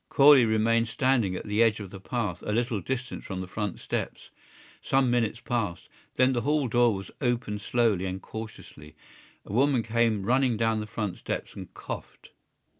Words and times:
Corley 0.09 0.47
remained 0.47 0.87
standing 0.87 1.35
at 1.35 1.45
the 1.45 1.61
edge 1.61 1.79
of 1.79 1.91
the 1.91 1.99
path, 1.99 2.41
a 2.41 2.51
little 2.51 2.81
distance 2.81 3.23
from 3.23 3.39
the 3.39 3.45
front 3.47 3.79
steps. 3.79 4.31
Some 4.81 5.11
minutes 5.11 5.39
passed. 5.41 5.89
Then 6.15 6.33
the 6.33 6.41
hall 6.41 6.67
door 6.67 6.95
was 6.95 7.11
opened 7.21 7.61
slowly 7.61 8.07
and 8.07 8.19
cautiously. 8.19 8.95
A 9.45 9.53
woman 9.53 9.83
came 9.83 10.23
running 10.25 10.57
down 10.57 10.79
the 10.79 10.87
front 10.87 11.17
steps 11.19 11.53
and 11.53 11.71
coughed. 11.75 12.31